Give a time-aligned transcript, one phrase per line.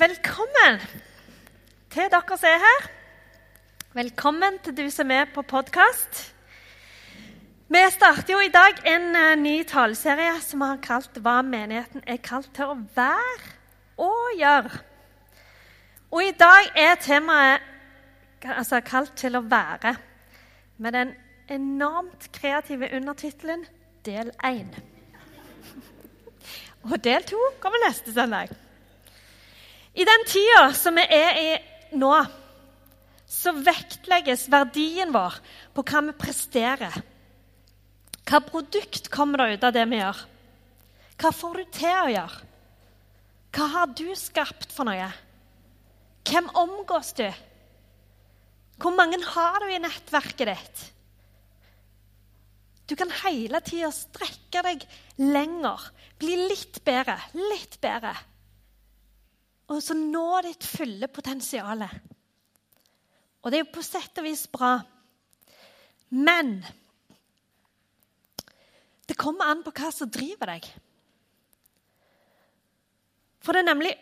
[0.00, 0.78] Velkommen
[1.92, 2.84] til dere som er her.
[3.92, 6.20] Velkommen til du som er på podkast.
[7.68, 12.16] Vi starter jo i dag en uh, ny taleserie som har kalt 'Hva menigheten er
[12.16, 13.50] kalt til å være
[13.98, 14.80] og gjøre'.
[16.10, 17.60] Og i dag er temaet
[18.42, 19.96] altså, kalt til å være,
[20.78, 21.14] med den
[21.48, 23.66] enormt kreative undertittelen
[24.04, 24.80] 'Del 1'.
[26.88, 28.69] Og del 2 kommer neste søndag.
[29.94, 31.48] I den tida som vi er i
[31.98, 32.12] nå,
[33.30, 35.38] så vektlegges verdien vår
[35.74, 37.00] på hva vi presterer.
[38.26, 40.22] Hva produkt kommer det ut av det vi gjør?
[41.20, 42.46] Hva får du til å gjøre?
[43.50, 45.10] Hva har du skapt for noe?
[46.30, 47.26] Hvem omgås du?
[48.80, 50.84] Hvor mange har du i nettverket ditt?
[52.86, 54.86] Du kan hele tida strekke deg
[55.18, 55.82] lenger,
[56.18, 58.14] bli litt bedre, litt bedre.
[59.70, 61.84] Og så nå ditt fulle potensial.
[63.40, 64.74] Og det er jo på sett og vis bra.
[66.10, 66.56] Men
[69.06, 70.66] det kommer an på hva som driver deg.
[73.40, 73.96] For det er nemlig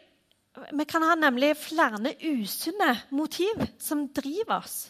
[0.74, 4.88] Vi kan ha nemlig flere usunne motiv som driver oss.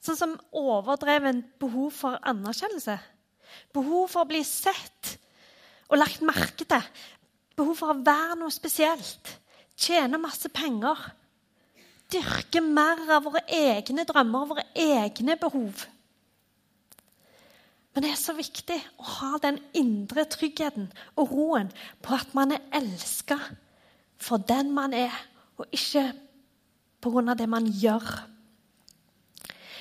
[0.00, 2.94] Sånn som overdreven behov for anerkjennelse.
[3.76, 5.18] Behov for å bli sett
[5.90, 6.88] og lagt merke til.
[7.52, 9.34] Behov for å være noe spesielt.
[9.76, 11.00] Tjene masse penger.
[12.12, 15.86] Dyrke mer av våre egne drømmer og våre egne behov.
[17.94, 21.70] Men det er så viktig å ha den indre tryggheten og roen
[22.02, 23.38] på at man er elska
[24.18, 25.14] for den man er,
[25.58, 26.12] og ikke
[27.02, 27.34] pga.
[27.34, 28.06] det man gjør.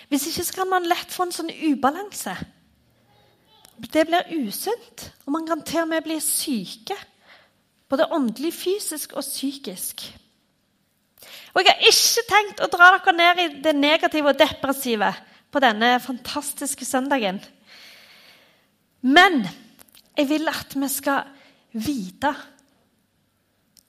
[0.09, 2.35] Hvis ikke så kan man lett få en sånn ubalanse.
[3.93, 6.97] Det blir usunt, og man kan til og med bli syke.
[7.93, 10.01] Både åndelig, fysisk og psykisk.
[11.53, 15.11] Og Jeg har ikke tenkt å dra dere ned i det negative og depressive
[15.53, 17.37] på denne fantastiske søndagen.
[19.05, 19.43] Men
[20.17, 21.29] jeg vil at vi skal
[21.73, 22.33] vite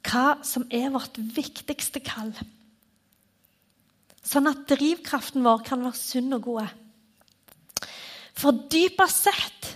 [0.05, 2.35] hva som er vårt viktigste kall.
[4.25, 6.69] Sånn at drivkraften vår kan være sunn og god.
[8.37, 9.71] For dypest sett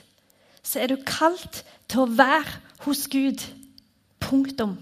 [0.61, 3.41] så er du kalt til å være hos Gud.
[4.21, 4.77] Punktum.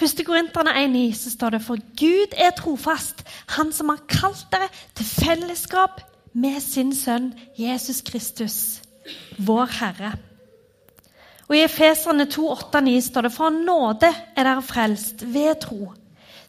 [0.00, 3.20] Første Korinterne 1,9 så står det for Gud er trofast,
[3.56, 6.00] Han som har kalt dere til fellesskap
[6.32, 8.80] med sin sønn Jesus Kristus,
[9.36, 10.14] vår Herre.
[11.50, 15.90] Og I Efeserne 2,8-9 står det for nåde er dere frelst ved tro.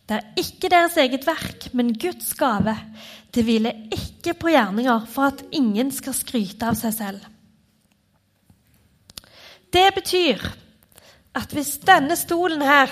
[0.07, 2.77] Det er ikke deres eget verk, men Guds gave.
[3.33, 7.27] Det hviler ikke på gjerninger for at ingen skal skryte av seg selv.
[9.73, 10.43] Det betyr
[11.35, 12.91] at hvis denne stolen her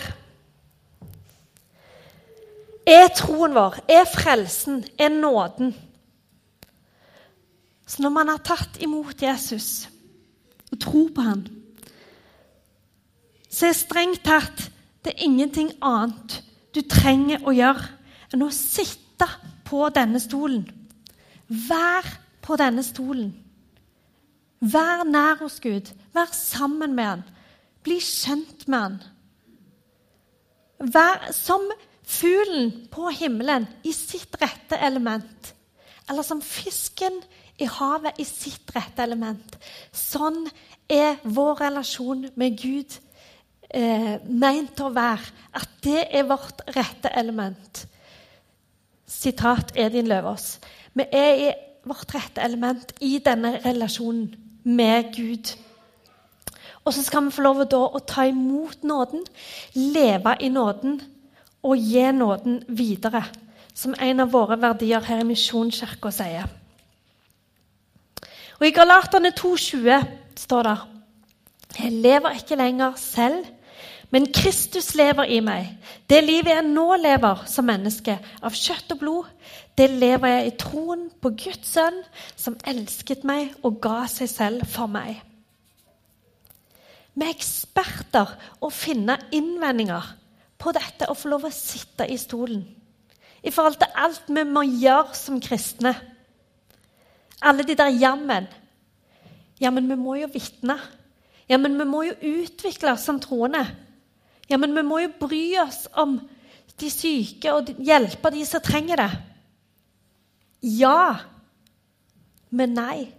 [2.87, 5.75] er troen vår, er frelsen, er nåden
[7.89, 9.89] Så når man har tatt imot Jesus
[10.71, 11.47] og tror på han,
[13.49, 14.67] så er strengt tatt
[15.01, 16.43] det er ingenting annet
[16.75, 17.87] du trenger å gjøre
[18.29, 19.25] enn å sitte
[19.65, 20.67] på denne stolen.
[21.47, 22.05] Vær
[22.45, 23.31] på denne stolen.
[24.59, 25.89] Vær nær hos Gud.
[26.13, 27.23] Vær sammen med han.
[27.85, 28.97] Bli kjent med han.
[30.79, 31.65] Vær som
[32.09, 35.53] fuglen på himmelen i sitt rette element.
[36.09, 37.19] Eller som fisken
[37.59, 39.57] i havet i sitt rette element.
[39.91, 40.47] Sånn
[40.89, 42.95] er vår relasjon med Gud
[43.69, 45.35] eh, meint å være.
[45.59, 47.85] At det er vårt rette element.
[49.09, 50.57] Sitat Edin Løvaas.
[50.93, 51.49] Vi er i
[51.89, 54.29] vårt rette element i denne relasjonen
[54.63, 55.51] med Gud.
[56.85, 59.25] Og så skal vi få lov å, å ta imot nåden,
[59.75, 60.99] leve i nåden
[61.65, 63.25] og gi nåden videre.
[63.75, 66.47] Som en av våre verdier her i Misjonskirka sier.
[68.59, 70.07] Og I Galaterne 2,20
[70.39, 70.77] står det
[71.77, 73.45] Jeg lever ikke lenger selv,
[74.09, 75.69] men Kristus lever i meg.
[76.09, 79.31] Det livet jeg nå lever som menneske, av kjøtt og blod,
[79.77, 82.01] det lever jeg i troen på Guds sønn,
[82.35, 85.21] som elsket meg og ga seg selv for meg.
[87.19, 88.29] Vi er eksperter
[88.63, 90.05] å finne innvendinger
[90.59, 92.61] på dette å få lov å sitte i stolen.
[93.43, 95.93] I forhold til alt vi må gjøre som kristne.
[97.43, 98.47] Alle de der jammen.
[99.59, 100.77] Ja, men vi må jo vitne.
[101.49, 103.65] Ja, men vi må jo utvikle oss som troende.
[104.49, 106.19] Ja, men vi må jo bry oss om
[106.79, 109.09] de syke og hjelpe de som trenger det.
[110.79, 111.19] Ja,
[112.49, 113.09] men nei.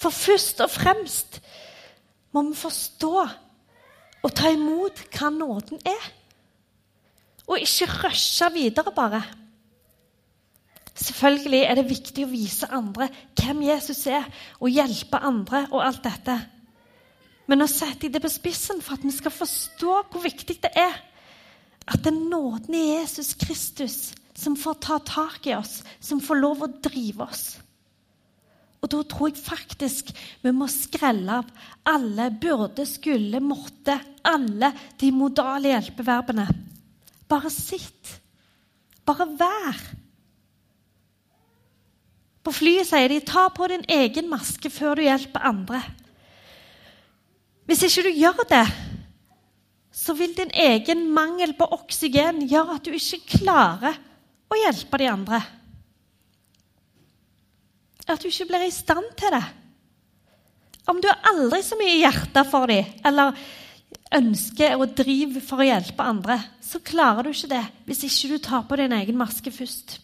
[0.00, 1.40] For først og fremst
[2.34, 3.12] må vi forstå
[4.20, 6.08] og ta imot hva nåden er.
[7.50, 9.22] Og ikke rushe videre, bare.
[10.94, 14.26] Selvfølgelig er det viktig å vise andre hvem Jesus er,
[14.60, 16.36] og hjelpe andre og alt dette.
[17.48, 20.70] Men nå setter jeg det på spissen for at vi skal forstå hvor viktig det
[20.78, 20.98] er
[21.90, 26.38] at det er nåden i Jesus Kristus som får ta tak i oss, som får
[26.38, 27.44] lov å drive oss.
[28.80, 30.10] Og da tror jeg faktisk
[30.40, 31.48] vi må skrelle av
[31.88, 36.46] alle burde, skulle, måtte, alle de modale hjelpeverbene.
[37.28, 38.16] Bare sitt.
[39.04, 39.80] Bare vær.
[42.40, 45.82] På flyet sier de 'ta på din egen maske før du hjelper andre'.
[47.66, 48.66] Hvis ikke du gjør det,
[49.92, 53.98] så vil din egen mangel på oksygen gjøre at du ikke klarer
[54.50, 55.42] å hjelpe de andre.
[58.10, 59.44] At du ikke blir i stand til det.
[60.90, 63.36] Om du har aldri så mye hjerte for dem, eller
[64.16, 68.42] ønsker og driv for å hjelpe andre, så klarer du ikke det hvis ikke du
[68.42, 70.00] tar på din egen maske først.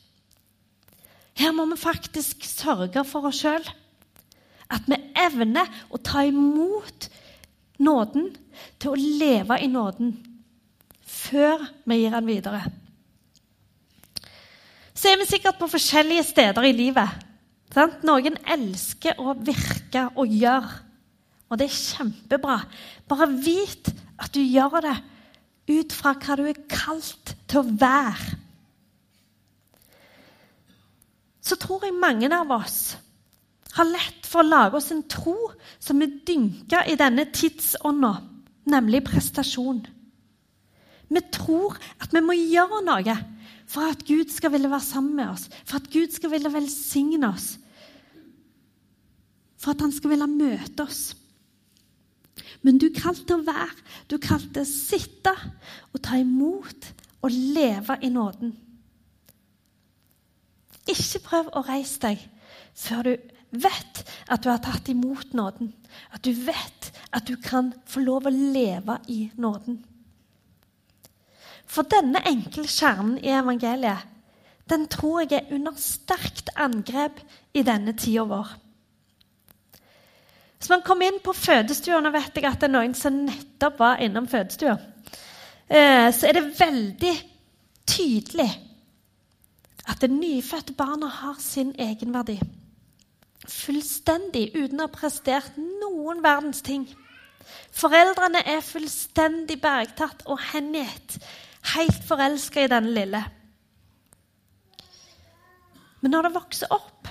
[1.37, 3.67] Her må vi faktisk sørge for oss sjøl.
[4.73, 7.11] At vi evner å ta imot
[7.83, 8.31] nåden
[8.81, 10.15] til å leve i nåden
[11.07, 12.63] før vi gir den videre.
[14.97, 17.26] Så er vi sikkert på forskjellige steder i livet.
[17.75, 18.03] Sant?
[18.07, 20.83] Noen elsker å virke og gjøre,
[21.51, 22.61] og det er kjempebra.
[23.09, 24.97] Bare vit at du gjør det
[25.71, 28.37] ut fra hva du er kalt til å være.
[31.47, 32.97] Så tror jeg mange av oss
[33.77, 35.37] har lett for å lage oss en tro
[35.79, 38.13] som er dynka i denne tidsånda,
[38.73, 39.85] nemlig prestasjon.
[41.07, 43.17] Vi tror at vi må gjøre noe
[43.67, 47.29] for at Gud skal ville være sammen med oss, for at Gud skal ville velsigne
[47.29, 47.57] oss,
[49.59, 51.17] for at han skal ville møte oss.
[52.63, 53.73] Men du kalte å være,
[54.11, 55.33] du kalte å sitte
[55.93, 56.93] og ta imot
[57.25, 58.55] og leve i nåden.
[60.87, 62.23] Ikke prøv å reise deg
[62.77, 63.15] før du
[63.57, 65.73] vet at du har tatt imot nåden.
[66.15, 69.81] At du vet at du kan få lov å leve i nåden.
[71.67, 74.13] For denne enkle kjernen i evangeliet
[74.71, 77.21] den tror jeg er under sterkt angrep
[77.55, 78.49] i denne tida vår.
[80.59, 83.79] Hvis man kommer inn på fødestua Nå vet jeg at det er noen som nettopp
[83.79, 84.75] var innom fødestua.
[85.69, 87.15] Eh, så er det veldig
[87.87, 88.51] tydelig
[89.87, 92.41] at det nyfødte barnet har sin egenverdi
[93.51, 96.87] fullstendig uten å ha prestert noen verdens ting.
[97.77, 101.19] Foreldrene er fullstendig bergtatt og hengitt,
[101.75, 103.23] helt forelska i denne lille.
[106.01, 107.09] Men når det vokser opp,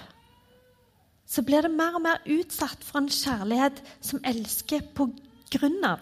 [1.27, 5.09] så blir det mer og mer utsatt for en kjærlighet som elsker på
[5.51, 5.99] grunn av.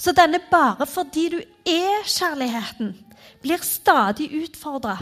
[0.00, 1.38] Så denne bare fordi du
[1.68, 2.94] er kjærligheten,
[3.40, 4.96] blir stadig utfordra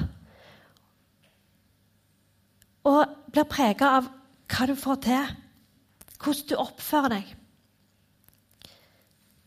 [2.86, 4.08] og blir prega av
[4.48, 5.32] hva du får til,
[6.18, 7.34] hvordan du oppfører deg.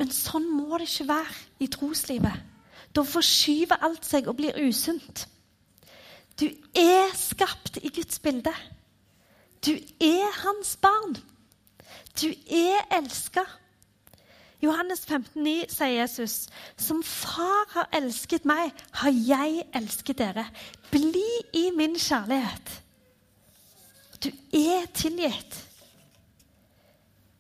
[0.01, 2.50] Men sånn må det ikke være i troslivet.
[2.95, 5.27] Da forskyver alt seg og blir usunt.
[6.39, 8.53] Du er skapt i Guds bilde.
[9.65, 11.17] Du er hans barn.
[12.21, 13.43] Du er elska.
[14.61, 16.35] Johannes 15, 15,9 sier Jesus,
[16.77, 20.45] som far har elsket meg, har jeg elsket dere.
[20.91, 21.25] Bli
[21.57, 22.75] i min kjærlighet.
[24.21, 25.57] Du er tilgitt.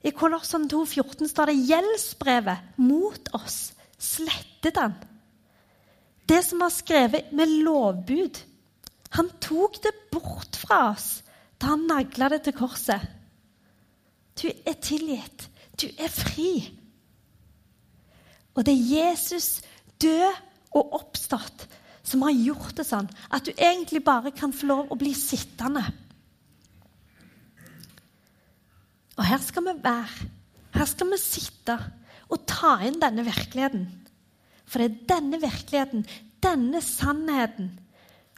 [0.01, 4.97] I Kolossene 2,14 står det 'gjeldsbrevet mot oss slettet han'.
[6.31, 8.37] Det som var skrevet med lovbud.
[9.17, 11.09] Han tok det bort fra oss
[11.59, 13.03] da han nagla det til korset.
[14.39, 15.49] Du er tilgitt.
[15.75, 16.53] Du er fri.
[18.55, 19.59] Og det er Jesus
[20.01, 20.39] død
[20.71, 21.67] og oppstått
[22.07, 25.83] som har gjort det sånn at du egentlig bare kan få lov å bli sittende
[29.19, 30.29] Og her skal vi være.
[30.73, 31.75] Her skal vi sitte
[32.31, 33.83] og ta inn denne virkeligheten.
[34.71, 36.05] For det er denne virkeligheten,
[36.41, 37.73] denne sannheten,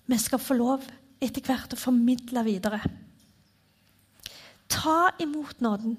[0.10, 0.86] vi skal få lov
[1.24, 2.82] etter hvert å formidle videre.
[4.72, 5.94] Ta imot nåden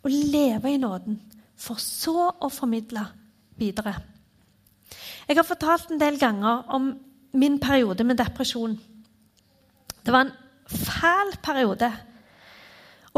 [0.00, 1.18] og leve i nåden,
[1.58, 3.04] for så å formidle
[3.58, 3.92] videre.
[5.28, 6.92] Jeg har fortalt en del ganger om
[7.36, 8.78] min periode med depresjon.
[10.00, 11.90] Det var en fæl periode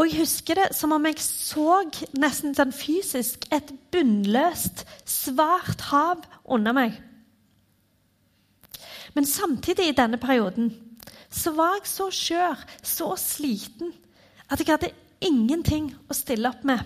[0.00, 1.82] og jeg husker det som om jeg så
[2.16, 6.94] nesten sånn fysisk et bunnløst, svart hav under meg.
[9.12, 10.70] Men samtidig i denne perioden
[11.28, 13.92] så var jeg så skjør, så sliten,
[14.48, 16.80] at jeg hadde ingenting å stille opp med.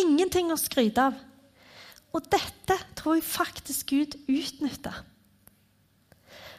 [0.00, 1.20] Ingenting å skryte av.
[2.12, 4.92] og dette tror jeg faktisk Gud utnytta.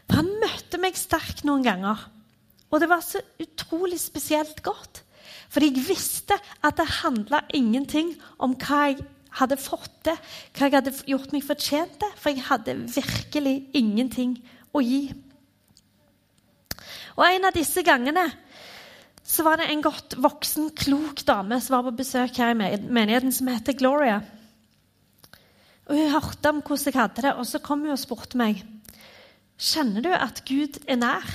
[0.09, 1.99] For han møtte meg sterkt noen ganger.
[2.73, 5.03] Og det var så utrolig spesielt godt.
[5.53, 9.03] Fordi jeg visste at det handla ingenting om hva jeg
[9.37, 10.17] hadde fått til,
[10.53, 14.37] hva jeg hadde gjort meg fortjent til, for jeg hadde virkelig ingenting
[14.73, 15.03] å gi.
[17.13, 18.25] Og En av disse gangene
[19.23, 23.31] så var det en godt voksen, klok dame som var på besøk her i menigheten,
[23.31, 24.19] som heter Gloria.
[25.87, 28.63] Og Hun hørte om hvordan jeg hadde det, og så kom hun og spurte meg
[29.63, 31.27] Kjenner du at Gud er nær.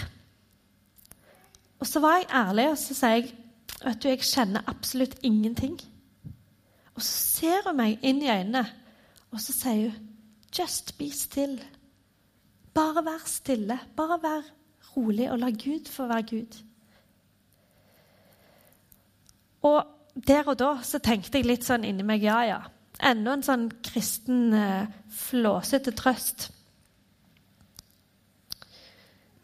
[1.79, 3.31] Og så var jeg ærlig, og så sier jeg
[3.85, 5.78] vet du, jeg kjenner absolutt ingenting.
[6.94, 8.64] Og så ser hun meg inn i øynene,
[9.30, 10.04] og så sier hun
[10.58, 11.58] Just be still.
[12.75, 13.76] Bare vær stille.
[13.97, 14.47] Bare vær
[14.97, 16.56] rolig og la Gud få være Gud.
[19.68, 19.85] Og
[20.26, 22.61] der og da så tenkte jeg litt sånn inni meg ja, ja.
[22.99, 26.49] Enda en sånn kristen, eh, flåsete trøst.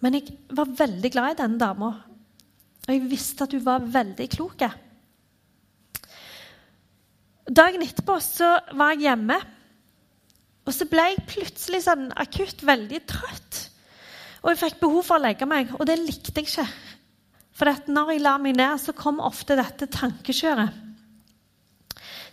[0.03, 1.93] Men jeg var veldig glad i denne dama,
[2.85, 4.65] og jeg visste at hun var veldig klok.
[7.45, 9.39] Dagen etterpå så var jeg hjemme,
[10.65, 13.61] og så ble jeg plutselig sånn akutt veldig trøtt.
[14.45, 16.67] Og jeg fikk behov for å legge meg, og det likte jeg ikke.
[17.55, 20.81] For når jeg la meg ned, så kom ofte dette tankekjøret.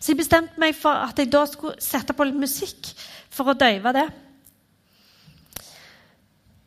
[0.02, 2.90] Så jeg bestemte meg for at jeg da skulle sette på litt musikk
[3.32, 4.08] for å døyve det.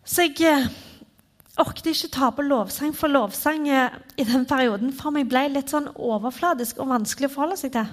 [0.06, 0.68] Så jeg eh,
[1.62, 5.70] orket ikke ta på lovsang, for lovsang eh, i den perioden for meg ble litt
[5.70, 7.92] sånn overfladisk og vanskelig å forholde seg til.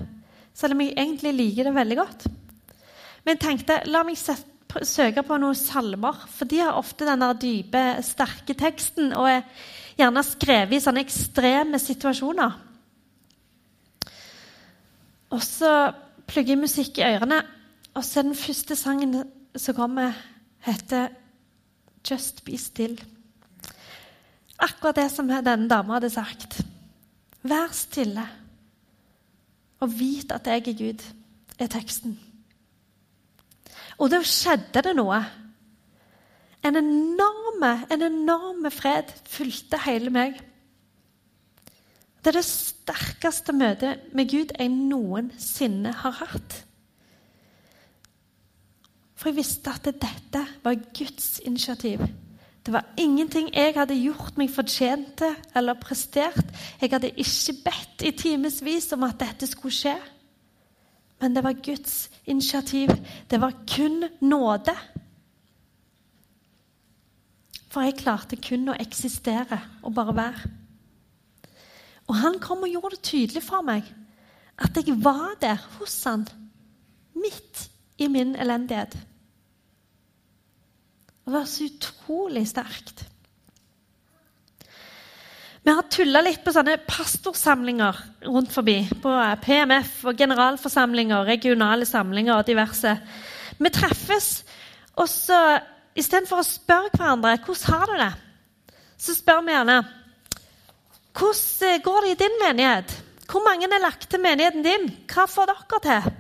[0.58, 2.26] Selv om jeg egentlig liker det veldig godt.
[3.22, 7.84] Men jeg tenkte la meg søke på noen salmer, for de har ofte den dype,
[8.06, 9.46] sterke teksten og er
[10.00, 12.58] gjerne skrevet i sånne ekstreme situasjoner.
[15.32, 15.72] Og så
[16.28, 17.42] plugger jeg musikk i ørene,
[17.96, 19.22] og så er den første sangen
[19.56, 20.16] som kommer,
[20.66, 21.10] heter
[22.04, 23.21] 'Just Be Still'.
[24.62, 26.62] Akkurat det som denne dama hadde sagt.
[27.42, 28.28] Vær stille
[29.82, 31.06] og vit at jeg er Gud,
[31.58, 32.14] er teksten.
[33.98, 35.18] Og da skjedde det noe.
[36.62, 40.38] En enorme, en enorme fred fulgte hele meg.
[42.22, 46.58] Det er det sterkeste møtet med Gud jeg noensinne har hatt.
[49.18, 52.06] For jeg visste at dette var Guds initiativ.
[52.66, 56.46] Det var ingenting jeg hadde gjort meg fortjent til eller prestert.
[56.82, 59.96] Jeg hadde ikke bedt i timevis om at dette skulle skje.
[61.22, 62.90] Men det var Guds initiativ.
[63.30, 64.76] Det var kun nåde.
[67.72, 70.52] For jeg klarte kun å eksistere og bare være.
[72.12, 73.88] Og han kom og gjorde det tydelig for meg
[74.62, 76.28] at jeg var der hos han
[77.18, 78.98] midt i min elendighet.
[81.26, 83.06] Det var så utrolig sterkt.
[85.62, 88.80] Vi har tulla litt på sånne pastorsamlinger rundt forbi.
[89.04, 89.14] På
[89.44, 92.96] PMF og generalforsamlinger, regionale samlinger og diverse.
[93.62, 94.32] Vi treffes,
[94.98, 95.38] og så
[95.94, 98.12] istedenfor å spørre hverandre hvordan har du det,
[99.02, 99.78] så spør vi gjerne
[101.18, 102.98] hvordan går det i din menighet?
[103.32, 104.90] Hvor mange er lagt til menigheten din?
[105.12, 106.14] Hva får dere til?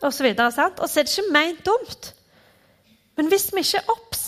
[0.00, 0.80] Og så, videre, sant?
[0.80, 2.10] og så er det ikke ment dumt.
[3.20, 4.22] Men hvis vi ikke er obs,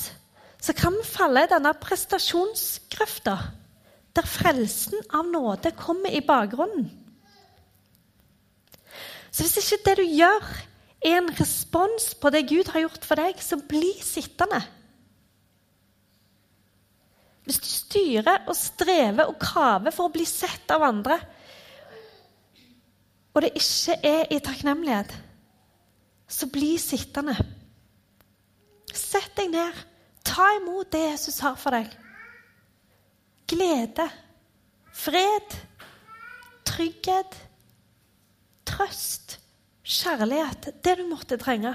[0.60, 3.38] så kan vi falle i denne prestasjonsgrøfta
[4.12, 6.90] der frelsen av nåde kommer i bakgrunnen.
[9.32, 10.44] Så hvis ikke det du gjør,
[11.00, 14.60] er en respons på det Gud har gjort for deg, så bli sittende.
[17.48, 21.16] Hvis du styrer og strever og kraver for å bli sett av andre,
[23.32, 25.16] og det ikke er i takknemlighet,
[26.28, 27.40] så bli sittende.
[28.92, 29.78] Sett deg ned.
[30.24, 31.88] Ta imot det Jesus har for deg.
[33.50, 34.06] Glede,
[34.94, 35.56] fred,
[36.68, 37.36] trygghet,
[38.68, 39.38] trøst,
[39.82, 40.70] kjærlighet.
[40.84, 41.74] Det du måtte trenge.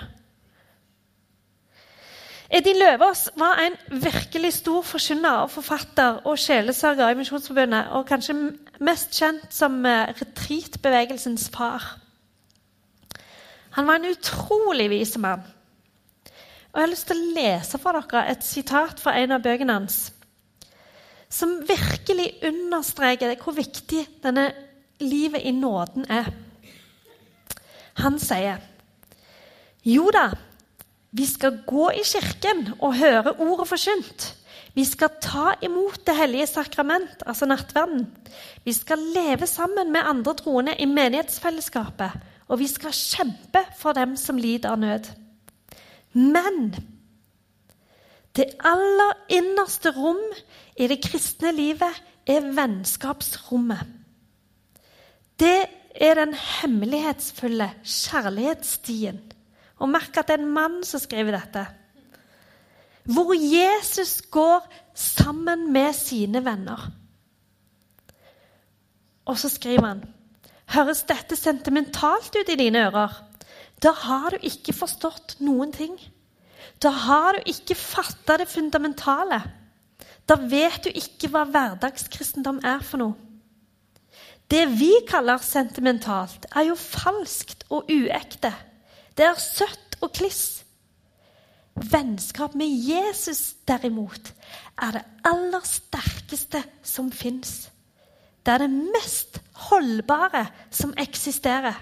[2.48, 8.38] Edin Løvaas var en virkelig stor forkynner og forfatter og sjelesørger i Misjonsforbundet, og kanskje
[8.80, 11.98] mest kjent som eh, retreatbevegelsens far.
[13.76, 15.44] Han var en utrolig vis mann.
[16.72, 19.78] Og Jeg har lyst til å lese for dere et sitat fra en av bøkene
[19.80, 19.98] hans,
[21.30, 24.50] som virkelig understreker hvor viktig denne
[25.04, 26.30] livet i nåden er.
[28.04, 28.62] Han sier
[29.88, 30.30] jo da,
[31.12, 34.26] vi skal gå i kirken og høre ordet forkynt.
[34.78, 38.06] Vi skal ta imot Det hellige sakrament, altså nattverden.
[38.64, 44.16] Vi skal leve sammen med andre troende i menighetsfellesskapet og vi skal kjempe for dem
[44.20, 45.10] som lider av nød.
[46.18, 46.72] Men
[48.38, 50.22] det aller innerste rom
[50.78, 53.86] i det kristne livet er vennskapsrommet.
[55.38, 59.20] Det er den hemmelighetsfulle kjærlighetsstien.
[59.78, 61.66] Og merk at det er en mann som skriver dette.
[63.08, 64.66] Hvor Jesus går
[64.98, 66.90] sammen med sine venner.
[69.26, 70.06] Og så skriver han
[70.68, 73.14] Høres dette sentimentalt ut i dine ører?
[73.84, 75.96] Da har du ikke forstått noen ting.
[76.81, 79.41] Da har du ikke fatta det fundamentale.
[80.27, 83.15] Da vet du ikke hva hverdagskristendom er for noe.
[84.48, 88.53] Det vi kaller sentimentalt, er jo falskt og uekte.
[89.17, 90.63] Det er søtt og kliss.
[91.77, 94.31] Vennskap med Jesus, derimot,
[94.81, 97.67] er det aller sterkeste som fins.
[98.46, 101.75] Det er det mest holdbare som eksisterer.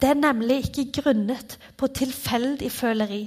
[0.00, 3.22] Det er nemlig ikke grunnet på tilfeldig føleri,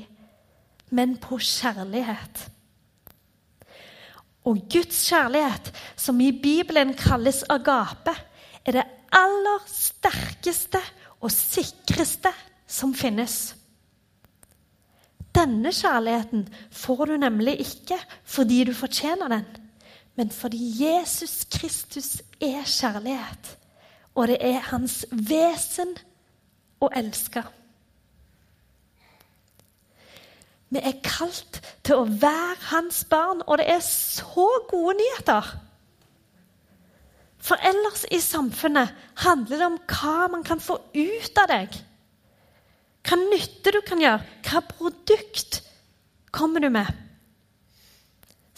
[0.89, 2.45] men på kjærlighet.
[4.45, 8.13] Og Guds kjærlighet, som i Bibelen kalles agape,
[8.65, 10.81] er det aller sterkeste
[11.19, 12.31] og sikreste
[12.67, 13.55] som finnes.
[15.35, 19.45] Denne kjærligheten får du nemlig ikke fordi du fortjener den,
[20.15, 23.57] men fordi Jesus Kristus er kjærlighet,
[24.15, 25.95] og det er hans vesen
[26.79, 27.43] å elske.
[30.69, 35.48] Vi er kalt til å være hans barn, og det er så gode nyheter.
[37.39, 38.93] For ellers i samfunnet
[39.24, 41.79] handler det om hva man kan få ut av deg.
[43.07, 44.21] Hva nytte du kan gjøre.
[44.45, 45.62] Hva produkt
[46.36, 47.09] kommer du med?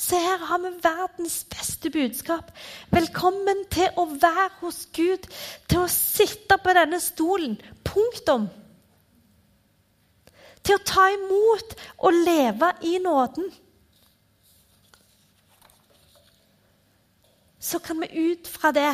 [0.02, 2.48] Se, her har vi verdens beste budskap.
[2.90, 5.28] Velkommen til å være hos Gud,
[5.70, 7.54] til å sitte på denne stolen.
[7.86, 8.48] Punktum
[10.66, 13.54] til å ta imot og leve i nåden.
[17.62, 18.90] Så kan vi ut fra det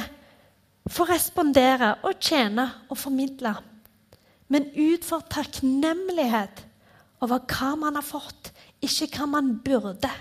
[0.92, 3.56] få respondere og tjene og formidle.
[4.52, 6.66] Men ut for takknemlighet
[7.24, 8.52] over hva man har fått,
[8.84, 10.12] ikke hva man burde.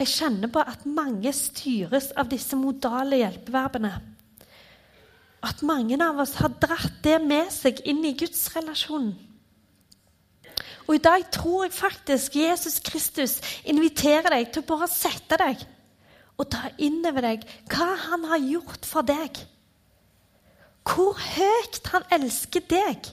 [0.00, 3.92] Jeg kjenner på at mange styres av disse modale hjelpeverbene
[5.40, 9.12] at mange av oss har dratt det med seg inn i gudsrelasjonen.
[10.88, 15.62] Og i dag tror jeg faktisk Jesus Kristus inviterer deg til å bare sette deg
[16.40, 19.38] og ta inn over deg hva han har gjort for deg.
[20.88, 23.06] Hvor høyt han elsker deg.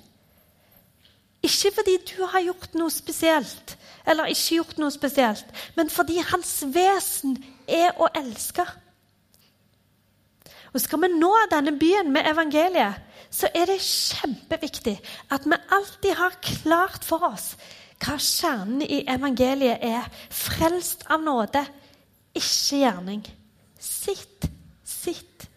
[1.46, 5.46] Ikke fordi du har gjort noe spesielt, eller ikke gjort noe spesielt,
[5.78, 8.66] men fordi hans vesen er å elske.
[10.74, 14.96] Og Skal vi nå denne byen med evangeliet, så er det kjempeviktig
[15.36, 17.56] at vi alltid har klart for oss
[17.98, 20.06] hva kjernen i evangeliet er.
[20.30, 21.64] Frelst av nåde,
[22.38, 23.24] ikke gjerning.
[23.80, 24.46] Sitt,
[24.86, 25.48] sitt.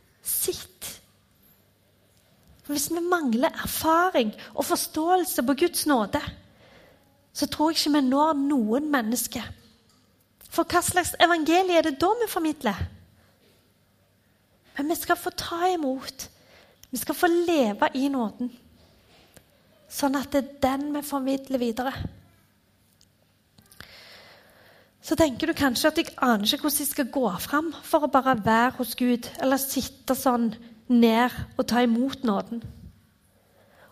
[2.70, 6.20] Hvis vi mangler erfaring og forståelse på Guds nåde,
[7.32, 9.46] så tror jeg ikke vi når noen mennesker.
[10.50, 12.78] For hva slags evangelie er det da vi formidler?
[14.78, 16.28] Men vi skal få ta imot.
[16.90, 18.50] Vi skal få leve i nåden.
[19.90, 21.92] Sånn at det er den vi formidler videre.
[25.02, 28.12] Så tenker du kanskje at jeg aner ikke hvordan jeg skal gå fram for å
[28.12, 30.52] bare være hos Gud, eller sitte sånn
[30.90, 32.62] ned og ta imot nåden.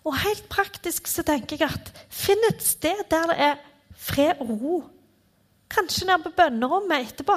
[0.05, 3.57] Og helt praktisk så tenker jeg at finn et sted der det er
[3.99, 4.77] fred og ro.
[5.71, 7.37] Kanskje nede på bønnerommet etterpå.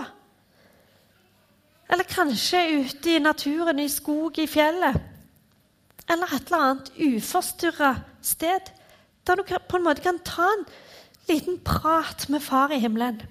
[1.91, 5.01] Eller kanskje ute i naturen, i skog, i fjellet.
[6.09, 8.71] Eller et eller annet uforstyrra sted
[9.27, 10.65] der du på en måte kan ta en
[11.29, 13.21] liten prat med Far i himmelen.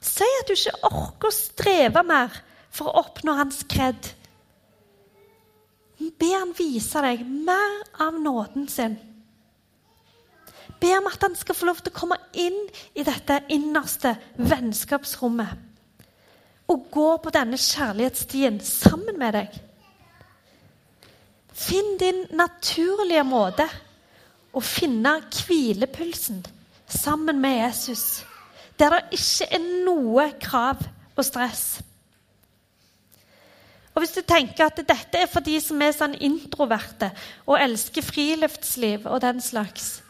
[0.00, 2.34] Si at du ikke orker å streve mer
[2.74, 4.10] for å oppnå hans kred.
[6.18, 8.96] Be han vise deg mer av nåden sin.
[10.82, 12.58] Be om at han skal få lov til å komme inn
[12.98, 15.68] i dette innerste vennskapsrommet
[16.72, 19.56] og gå på denne kjærlighetsstien sammen med deg.
[21.52, 23.66] Finn din naturlige måte
[24.56, 26.40] å finne hvilepulsen
[26.88, 28.22] sammen med Jesus,
[28.80, 31.82] der det ikke er noe krav og stress.
[33.92, 37.10] Og Hvis du tenker at dette er for de som er sånn introverte
[37.44, 40.00] og elsker friluftsliv og den slags,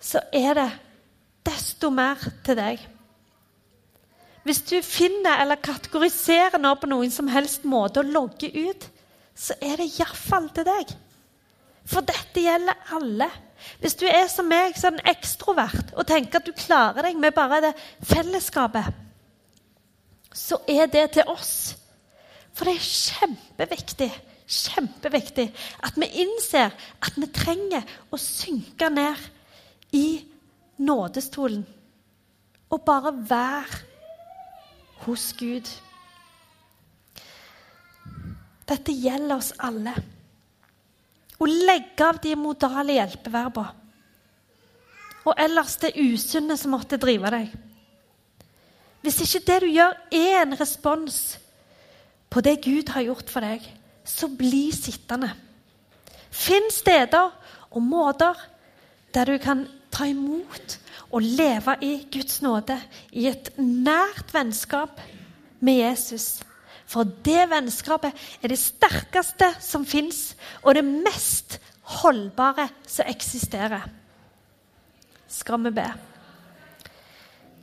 [0.00, 0.70] så er det
[1.48, 2.82] desto mer til deg.
[4.44, 8.86] Hvis du finner eller kategoriserer nå på noen som helst måte å logge ut,
[9.36, 10.94] så er det iallfall til deg.
[11.88, 13.28] For dette gjelder alle.
[13.80, 17.60] Hvis du er som meg, sånn ekstrovert, og tenker at du klarer deg med bare
[17.64, 17.74] det
[18.08, 18.88] fellesskapet,
[20.32, 21.79] så er det til oss.
[22.54, 24.10] For det er kjempeviktig,
[24.50, 25.46] kjempeviktig
[25.86, 29.28] at vi innser at vi trenger å synke ned
[29.96, 30.20] i
[30.80, 31.62] nådestolen
[32.70, 33.80] og bare være
[35.04, 35.66] hos Gud.
[38.70, 39.94] Dette gjelder oss alle.
[41.40, 43.76] Å legge av de modale hjelpeverbene.
[45.28, 47.50] Og ellers det usunne som måtte drive deg.
[49.04, 51.18] Hvis ikke det du gjør, er en respons
[52.30, 53.64] på det Gud har gjort for deg,
[54.06, 55.32] så bli sittende.
[56.30, 57.32] Finn steder
[57.70, 58.38] og måter
[59.14, 60.76] der du kan ta imot
[61.10, 62.76] og leve i Guds nåde,
[63.10, 65.00] i et nært vennskap
[65.60, 66.38] med Jesus.
[66.86, 71.58] For det vennskapet er det sterkeste som fins, og det mest
[72.00, 73.88] holdbare som eksisterer.
[75.30, 75.86] Skal vi be?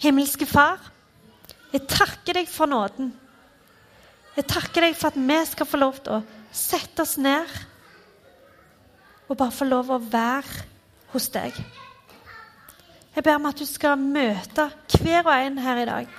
[0.04, 0.80] Himmelske Far,
[1.74, 3.12] jeg takker deg for nåden.
[4.38, 6.24] Jeg takker deg for at vi skal få lov til å
[6.54, 7.50] sette oss ned
[9.28, 10.66] og bare få lov til å være
[11.16, 11.56] hos deg.
[13.16, 16.12] Jeg ber om at du skal møte hver og en her i dag.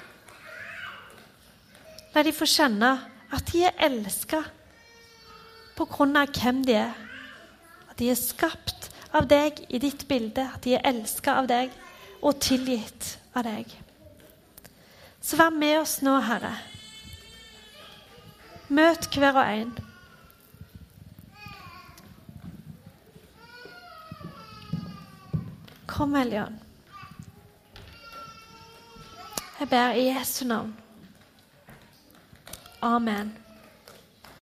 [2.17, 2.91] La de få kjenne
[3.31, 4.41] at de er elska
[5.79, 6.97] på grunn av hvem de er.
[7.87, 11.71] At de er skapt av deg i ditt bilde, at de er elska av deg
[12.19, 13.71] og tilgitt av deg.
[15.23, 16.57] Så vær med oss nå, Herre.
[18.69, 19.79] Møt hver og en.
[25.87, 26.59] Kom, Helligånd.
[29.61, 30.77] Jeg ber i Jesu navn.
[32.83, 33.48] Amen.